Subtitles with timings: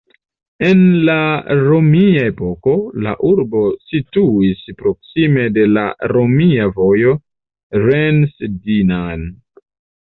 [0.67, 0.79] En
[1.09, 1.17] la
[1.59, 2.73] romia epoko,
[3.09, 3.61] la urbo
[3.91, 5.85] situis proksime de la
[6.17, 7.17] romia vojo
[7.87, 9.33] Rennes-Dinan.